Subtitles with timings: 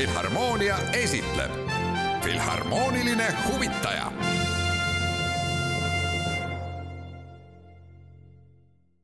[0.00, 1.50] Filharmoonia esitleb
[2.24, 4.12] Filharmooniline huvitaja.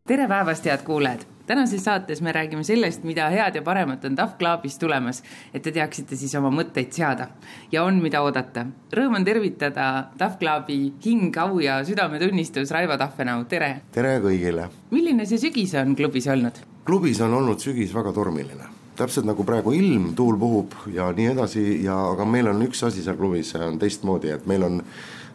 [0.07, 1.21] tere päevast, head kuulajad!
[1.47, 5.23] tänases saates me räägime sellest, mida head ja paremat on Tough Clubis tulemas,
[5.55, 7.29] et te teaksite siis oma mõtteid seada
[7.73, 8.65] ja on, mida oodata.
[8.97, 13.83] Rõõm on tervitada Tough Clubi hing, au ja südametunnistus, Raivo Tahvenau, tere!
[13.93, 14.71] tere kõigile!
[14.97, 16.65] milline see sügis on klubis olnud?
[16.89, 21.65] klubis on olnud sügis väga tormiline täpselt nagu praegu ilm, tuul puhub ja nii edasi
[21.85, 24.81] ja aga meil on üks asi seal klubis on teistmoodi, et meil on,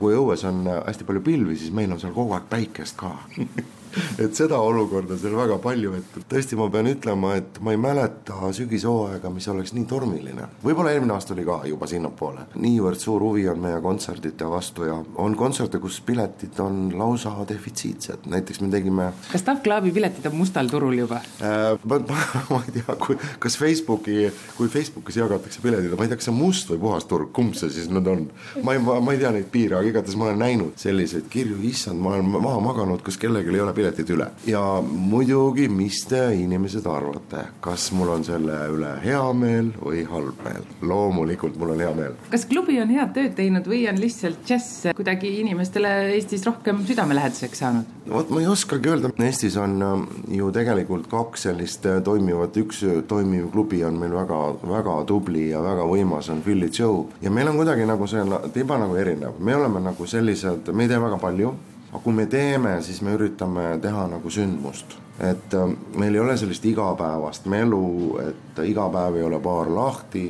[0.01, 3.13] kui õues on hästi palju pilvi, siis meil on seal kogu aeg päikest ka
[4.21, 8.51] et seda olukorda seal väga palju, et tõesti, ma pean ütlema, et ma ei mäleta
[8.55, 10.47] sügishooaega, mis oleks nii tormiline.
[10.63, 12.47] võib-olla eelmine aasta oli ka juba sinnapoole.
[12.55, 18.27] niivõrd suur huvi on meie kontserdite vastu ja on kontserte, kus piletid on lausa defitsiitsed,
[18.31, 21.77] näiteks me tegime kas Tough Clubi piletid on mustal turul juba äh,?
[21.83, 22.21] Ma, ma,
[22.53, 26.35] ma ei tea, kui, kas Facebooki, kui Facebookis jagatakse piletid, ma ei tea, kas see
[26.35, 28.27] on must või puhas turg, kumb see siis nüüd on?
[28.63, 31.99] ma ei, ma ei tea neid piire, aga igatahes ma olen näinud selliseid kirju, issand,
[32.01, 34.29] ma olen maha maganud, kas kellelgi ei ole piletid üle.
[34.47, 40.43] ja muidugi, mis te inimesed arvate, kas mul on selle üle hea meel või halb
[40.45, 40.67] meel?
[40.81, 42.17] loomulikult mul on hea meel.
[42.31, 47.63] kas klubi on head tööd teinud või on lihtsalt džäss kuidagi inimestele Eestis rohkem südamelähedaseks
[47.63, 47.91] saanud?
[48.11, 50.05] vot ma ei oskagi öelda, Eestis on äh,
[50.39, 55.61] ju tegelikult kaks sellist äh, toimivat, üks toimiv klubi on meil väga, väga tubli ja
[55.63, 57.05] väga võimas, on Philly Joe.
[57.21, 60.89] ja meil on kuidagi nagu see tiba nagu erinev, me oleme nagu sellised, me ei
[60.89, 61.53] tee väga palju
[61.91, 64.97] aga kui me teeme, siis me üritame teha nagu sündmust.
[65.21, 70.23] et äh, meil ei ole sellist igapäevast melu, et iga päev ei ole baar lahti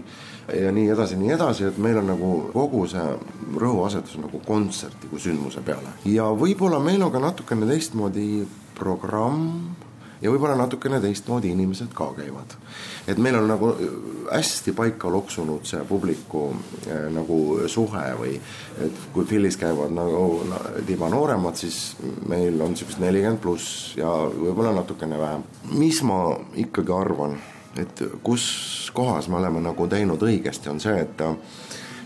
[0.59, 3.05] ja nii edasi, nii edasi, et meil on nagu kogu see
[3.61, 5.93] rõhuasetus nagu kontserti kui sündmuse peale.
[6.05, 9.47] ja võib-olla meil on ka natukene teistmoodi programm
[10.21, 12.55] ja võib-olla natukene teistmoodi inimesed ka käivad.
[13.07, 13.93] et meil on nagu äh,
[14.31, 16.43] hästi paika loksunud see publiku
[16.87, 18.35] äh, nagu suhe või
[18.85, 20.43] et kui Philly's käivad nagu
[20.87, 21.97] tiba nooremad, siis
[22.29, 25.43] meil on niisugust nelikümmend pluss ja võib-olla natukene vähem.
[25.71, 27.37] mis ma ikkagi arvan,
[27.77, 31.35] et kus kohas me oleme nagu teinud õigesti, on see, et äh,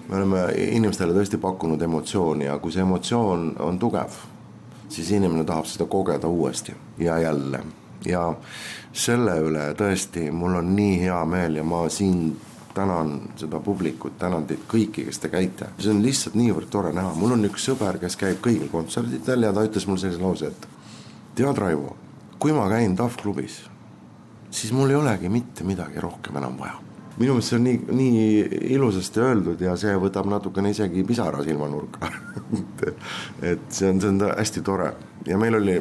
[0.08, 4.22] me oleme inimestele tõesti pakkunud emotsiooni ja kui see emotsioon on tugev,
[4.90, 7.66] siis inimene tahab seda kogeda uuesti ja jälle
[8.06, 8.26] ja
[8.96, 12.36] selle üle tõesti mul on nii hea meel ja ma siin
[12.76, 15.70] tänan seda publikut, tänan teid kõiki, kes te käite.
[15.80, 19.54] see on lihtsalt niivõrd tore näha, mul on üks sõber, kes käib kõigil kontsertidel ja
[19.56, 20.68] ta ütles mulle sellise lause, et
[21.36, 21.96] tead, Raivo,
[22.40, 23.62] kui ma käin TAF klubis,
[24.52, 26.82] siis mul ei olegi mitte midagi rohkem enam vaja.
[27.18, 28.24] minu meelest see on nii, nii
[28.76, 32.10] ilusasti öeldud ja see võtab natukene isegi pisara silmanurka
[33.52, 34.90] et see on, see on hästi tore
[35.28, 35.78] ja meil oli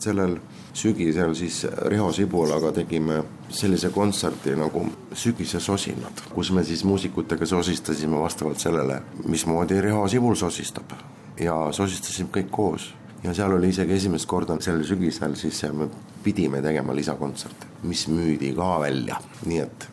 [0.00, 0.38] sellel
[0.78, 8.20] sügisel siis Riho Sibulaga tegime sellise kontserti nagu Sügise sosinad, kus me siis muusikutega sosistasime
[8.20, 10.96] vastavalt sellele, mismoodi Riho Sibul sosistab.
[11.40, 15.88] ja sosistasime kõik koos ja seal oli isegi esimest korda sel sügisel siis me
[16.24, 19.88] pidime tegema lisakontserte, mis müüdi ka välja, nii et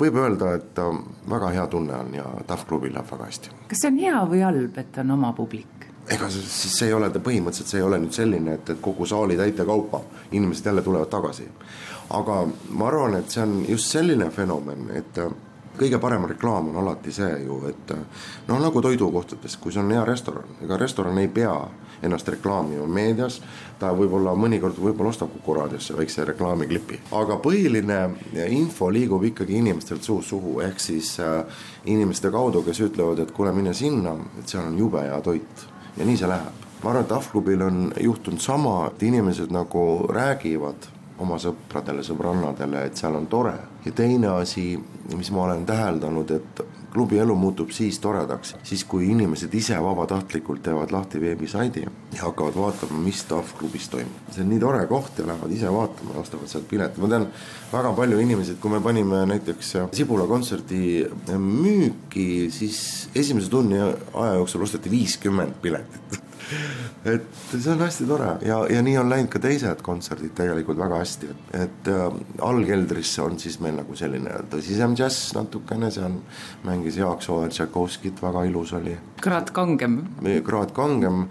[0.00, 3.52] võib öelda, et äh, väga hea tunne on ja TAF klubil läheb väga hästi.
[3.68, 5.79] kas see on hea või halb, et on oma publik?
[6.10, 9.06] Ega see, siis see ei ole, põhimõtteliselt see ei ole nüüd selline, et, et kogu
[9.06, 11.48] saali täite kaupa inimesed jälle tulevad tagasi.
[12.10, 12.40] aga
[12.70, 15.30] ma arvan, et see on just selline fenomen, et äh,
[15.78, 17.94] kõige parem reklaam on alati see ju, et
[18.48, 21.54] noh, nagu toidukohtades, kui see on hea restoran, ega restoran ei pea
[22.02, 23.38] ennast reklaamima meedias,
[23.78, 25.54] ta võib-olla mõnikord võib-olla ostab Kuku
[25.98, 28.00] väikse reklaamiklipi, aga põhiline
[28.48, 31.44] info liigub ikkagi inimestelt suust suhu, ehk siis äh,
[31.86, 35.68] inimeste kaudu, kes ütlevad, et kuule, mine sinna, et seal on jube hea toit
[36.00, 36.64] ja nii see läheb.
[36.82, 40.88] ma arvan, et Ahvklubil on juhtunud sama, et inimesed nagu räägivad
[41.20, 43.52] oma sõpradele, sõbrannadele, et seal on tore.
[43.84, 44.80] ja teine asi,
[45.16, 50.62] mis ma olen täheldanud, et klubi elu muutub siis toredaks, siis kui inimesed ise vabatahtlikult
[50.66, 54.30] teevad lahti veebisaidi ja hakkavad vaatama, mis TAF klubis toimub.
[54.30, 57.28] see on nii tore koht ja lähevad ise vaatama, ostavad sealt pileti, ma tean
[57.72, 61.06] väga palju inimesi, et kui me panime näiteks Sibula kontserdi
[61.38, 66.20] müüki, siis esimese tunni aja jooksul osteti viiskümmend piletit
[67.04, 68.30] et see on hästi tore.
[68.46, 72.06] Ja, ja nii on läinud ka teised kontserdid tegelikult väga hästi, et, et äh,
[72.46, 76.18] allkeldris on siis meil nagu selline tõsisem džäss natukene, seal
[76.66, 78.96] mängis Jaak Sooäär Tšaikovskit, väga ilus oli.
[79.20, 80.00] kraad kangem.
[80.44, 81.26] kraad kangem,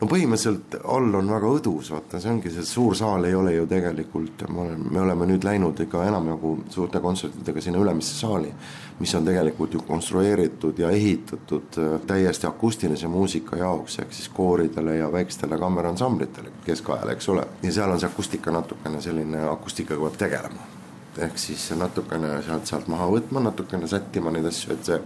[0.00, 3.66] no põhimõtteliselt all on väga õdus, vaata, see ongi see suur saal ei ole ju
[3.70, 8.52] tegelikult, me oleme, me oleme nüüd läinud ikka enamjagu suurte kontsertidega sinna ülemisse saali,
[9.00, 14.96] mis on tegelikult ju konstrueeritud ja ehitatud äh, täiesti akustilise muusika jaoks, ehk siis kooridele
[14.96, 17.48] ja väikestele kameraansamblitele keskajal, eks ole.
[17.62, 20.73] ja seal on see akustika natukene selline, akustikaga peab tegelema
[21.22, 25.00] ehk siis natukene sealt-sealt maha võtma, natukene sättima neid asju, et see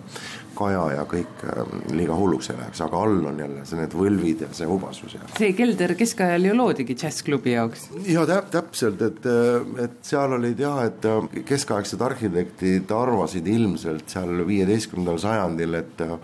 [0.58, 4.42] kaja ja kõik ähm, liiga hulluks ei läheks, aga all on jälle see, need võlvid
[4.42, 5.22] ja see hubasus ja.
[5.36, 7.88] see kelder keskajal ju loodigi džässklubi jaoks.
[8.08, 14.16] ja täp-, täpselt, et, äh, et seal olid jah, et äh, keskaegsed arhitektid arvasid ilmselt
[14.16, 16.16] seal viieteistkümnendal sajandil, et äh,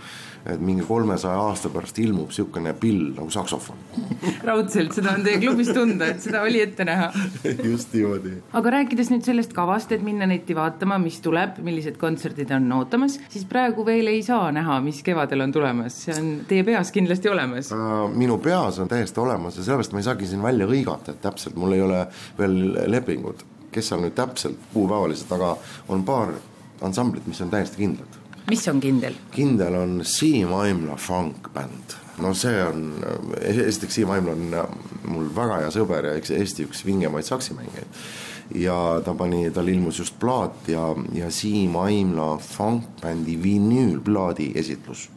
[0.44, 3.78] et mingi kolmesaja aasta pärast ilmub niisugune pill nagu saksofon
[4.48, 7.08] raudselt, seda on teie klubis tunda, et seda oli ette näha
[7.70, 8.36] just niimoodi.
[8.52, 13.18] aga rääkides nüüd sellest kavast, et minna netti vaatama, mis tuleb, millised kontserdid on ootamas,
[13.32, 17.30] siis praegu veel ei saa näha, mis kevadel on tulemas, see on teie peas kindlasti
[17.32, 17.72] olemas.
[18.14, 21.58] Minu peas on täiesti olemas ja sellepärast ma ei saagi siin välja hõigata, et täpselt
[21.60, 22.04] mul ei ole
[22.38, 22.58] veel
[22.90, 23.44] lepingut,
[23.74, 25.56] kes seal nüüd täpselt kuupäevaliselt, aga
[25.88, 26.36] on paar
[26.84, 29.16] ansamblit, mis on täiesti kindlad mis on kindel?
[29.34, 32.92] kindel on Siim Aimla funk bänd no see on,
[33.40, 34.76] esiteks Siim Aimla on äh,
[35.10, 38.04] mul väga hea sõber ja üks Eesti üks vingemaid saksimängijaid.
[38.60, 45.08] ja ta pani, tal ilmus just plaat ja, ja Siim Aimla funkbändi vinüülplaadi esitlus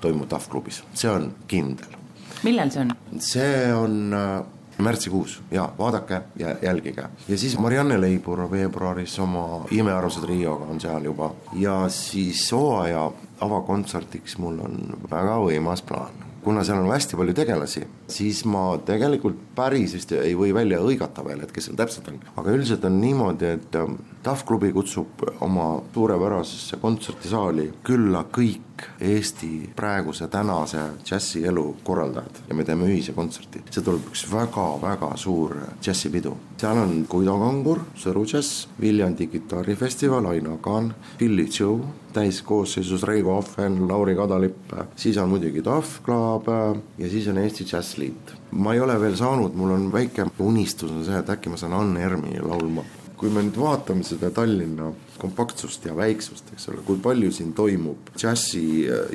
[0.00, 1.96] toimub TAF klubis, see on kindel.
[2.44, 2.92] millal see on?
[3.20, 7.04] see on äh, märtsikuus ja vaadake ja jälgige.
[7.28, 14.38] ja siis Marianne Leibur veebruaris oma Imearmsad Rioga on seal juba ja siis hooaja avakontserdiks
[14.38, 14.78] mul on
[15.10, 20.36] väga võimas plaan kuna seal on hästi palju tegelasi, siis ma tegelikult päris vist ei
[20.38, 22.20] või välja hõigata veel, et kes seal täpselt on.
[22.36, 23.96] aga üldiselt on niimoodi, et ähm,
[24.26, 28.64] TAF klubi kutsub oma suurepärasesse kontserdisaali külla kõik
[29.00, 33.62] Eesti praeguse tänase džässielu korraldajad ja me teeme ühise kontserti.
[33.70, 36.34] see tuleb üks väga-väga suur džässipidu.
[36.58, 41.78] seal on Guido Kangur, Sõru džäss, Viljandi kitarrifestival, Aino Kaan, Billy Joe,
[42.12, 46.50] täiskoosseisus Reigo Ahven, Lauri Kadalipp, siis on muidugi Tahv Club
[46.98, 48.34] ja siis on Eesti Džässliit.
[48.50, 51.72] ma ei ole veel saanud, mul on väike unistus on see, et äkki ma saan
[51.72, 52.82] Anne Ermi laulma.
[53.16, 58.10] Kui me nüüd vaatame seda Tallinna kompaktsust ja väiksust, eks ole, kui palju siin toimub
[58.12, 58.64] džässi,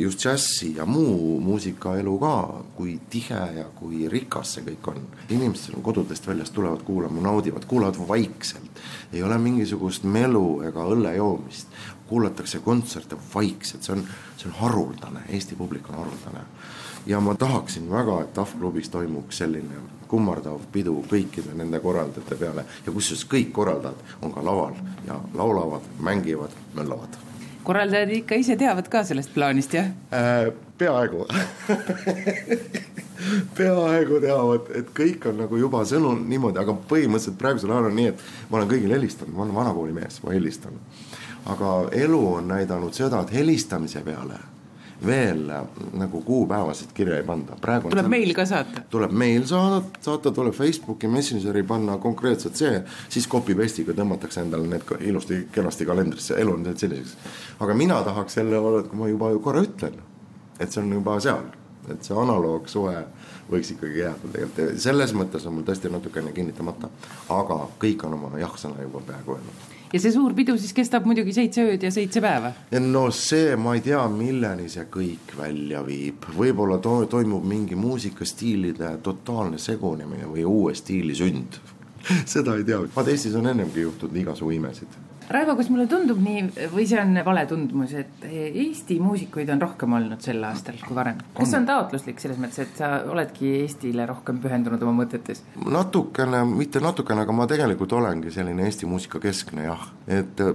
[0.01, 2.35] just džässi ja muu muusikaelu ka,
[2.77, 5.01] kui tihe ja kui rikas see kõik on.
[5.29, 8.81] inimesed kodudest väljast tulevad kuulama, naudivad, kuulavad vaikselt,
[9.13, 11.69] ei ole mingisugust melu ega õlle joomist,
[12.09, 14.05] kuulatakse kontserte vaikselt, see on,
[14.37, 16.47] see on haruldane, Eesti publik on haruldane.
[17.05, 19.81] Ja ma tahaksin väga, et TAF klubis toimuks selline
[20.11, 24.75] kummardav pidu kõikide nende korraldajate peale ja kusjuures kõik korraldajad on ka laval
[25.07, 27.17] ja laulavad, mängivad, möllavad.
[27.63, 30.51] korraldajad ikka ise teavad ka sellest plaanist, jah äh,?
[30.77, 31.25] peaaegu
[33.57, 38.13] peaaegu teavad, et kõik on nagu juba sõnul niimoodi, aga põhimõtteliselt praegusel ajal on nii,
[38.13, 40.79] et ma olen kõigile helistanud, ma olen vanakooli mees, ma helistan
[41.45, 44.39] aga elu on näidanud seda, et helistamise peale
[45.05, 45.51] veel
[45.93, 47.55] nagu kuupäevasid kirja ei panda.
[47.61, 48.83] praegu tuleb meil ka saata?
[48.89, 54.67] tuleb meil saada, saata, tuleb Facebooki Messengeri panna konkreetselt see, siis copy paste'iga tõmmatakse endale
[54.69, 57.17] need ilusti kenasti kalendrisse, elu on selliseks.
[57.59, 59.97] aga mina tahaks jälle, kui ma juba korra ütlen,
[60.59, 61.49] et see on juba seal,
[61.89, 63.03] et see analoogsuhe
[63.51, 66.93] võiks ikkagi jääda tegelikult, selles mõttes on mul tõesti natukene kinnitamata,
[67.29, 71.33] aga kõik on oma jah-sõna juba peaaegu öelnud ja see suur pidu siis kestab muidugi
[71.35, 72.53] seitse ööd ja seitse päeva?
[72.79, 78.95] no see, ma ei tea, milleni see kõik välja viib, võib-olla to toimub mingi muusikastiilide
[79.03, 81.59] totaalne segunemine või uue stiili sünd.
[82.33, 86.67] Seda ei tea, vaata Eestis on ennemgi juhtunud igasugu imesid Raivo, kas mulle tundub nii
[86.73, 91.21] või see on vale tundmus, et Eesti muusikuid on rohkem olnud sel aastal kui varem?
[91.37, 95.43] kas see on taotluslik selles mõttes, et sa oledki Eestile rohkem pühendunud oma mõtetes?
[95.61, 100.45] natukene, mitte natukene, aga ma tegelikult olengi selline Eesti muusika keskne jah, et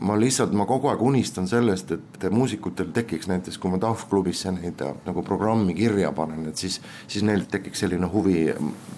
[0.00, 4.82] ma lihtsalt, ma kogu aeg unistan sellest, et muusikutel tekiks näiteks, kui ma tahvklubisse neid
[4.82, 8.48] äh, nagu programmi kirja panen, et siis, siis neil tekiks selline huvi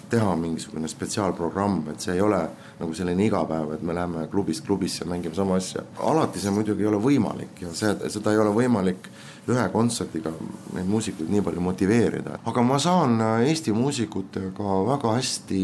[0.09, 2.41] teha mingisugune spetsiaalprogramm, et see ei ole
[2.79, 5.85] nagu selline igapäev, et me läheme klubist klubisse, mängime sama asja.
[5.99, 9.11] alati see muidugi ei ole võimalik ja see, seda ei ole võimalik
[9.49, 10.33] ühe kontserdiga
[10.75, 15.61] neid muusikuid nii palju motiveerida, aga ma saan äh, Eesti muusikutega väga hästi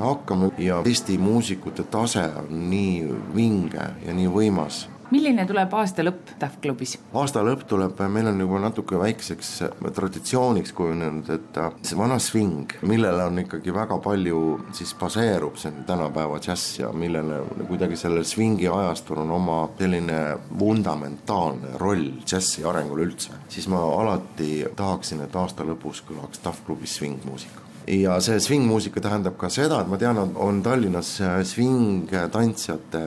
[0.00, 2.94] hakkama ja Eesti muusikute tase on nii
[3.34, 6.96] vinge ja nii võimas milline tuleb aasta lõpp Tahv klubis?
[7.16, 9.52] aasta lõpp tuleb, meil on juba natuke väikseks
[9.96, 14.42] traditsiooniks kujunenud, et see vana sving, millele on ikkagi väga palju
[14.76, 20.20] siis baseerub see tänapäeva džäss ja millele kuidagi sellel svingi ajastul on oma selline
[20.58, 26.98] fundamentaalne roll džässi arengul üldse, siis ma alati tahaksin, et aasta lõpus kõlaks Tahv klubis
[27.00, 31.16] svingmuusika ja see svingmuusika tähendab ka seda, et ma tean, on Tallinnas
[31.50, 33.02] svingtantsijate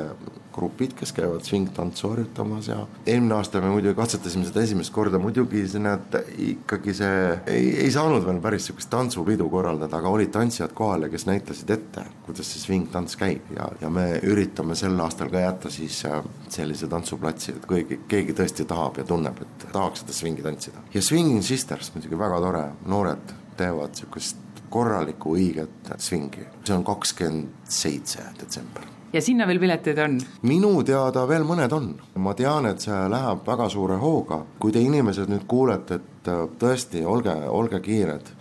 [0.54, 5.66] grupid, kes käivad svingtantsu harjutamas ja eelmine aasta me muidugi katsetasime seda esimest korda, muidugi
[5.70, 6.18] see näed,
[6.54, 7.18] ikkagi see
[7.50, 11.74] ei, ei saanud veel päris niisugust tantsupidu korraldada, aga olid tantsijad kohal ja kes näitasid
[11.76, 13.50] ette, kuidas see svingtants käib.
[13.58, 16.22] Ja, ja me üritame sel aastal ka jätta siis äh,
[16.54, 20.86] sellise tantsuplatsi, et keegi, keegi tõesti tahab ja tunneb, et tahaks seda svingi tantsida.
[20.94, 27.70] ja Swinging Sisters muidugi väga tore, noored teevad niisugust korralikku õiget svingi, see on kakskümmend
[27.70, 30.17] seitse detsember ja sinna veel pileteid on?
[30.50, 31.91] minu teada veel mõned on,
[32.22, 36.46] ma tean, et see läheb väga suure hooga, kui te inimesed nüüd kuulete, et äh,
[36.60, 38.34] tõesti, olge, olge kiired,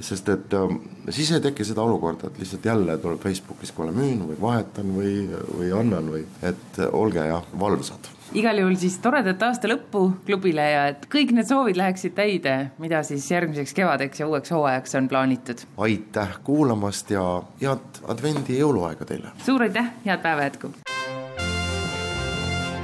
[0.00, 0.76] sest et äh,
[1.10, 5.16] siis ei teki seda olukorda, et lihtsalt jälle tuleb Facebookis, kuule müün või vahetan või,
[5.52, 10.86] või annan või, et olge jah, valvsad igal juhul siis toredat aasta lõppu klubile ja
[10.92, 15.66] et kõik need soovid läheksid täide, mida siis järgmiseks kevadeks ja uueks hooajaks on plaanitud.
[15.76, 17.24] aitäh kuulamast ja
[17.60, 19.34] head advendi jõuluaega teile!
[19.44, 20.72] suur aitäh, head päeva jätku!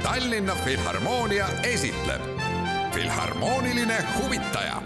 [0.03, 2.21] Tallinna Filharmoonia esitleb
[2.93, 4.81] Filharmooniline huvitaja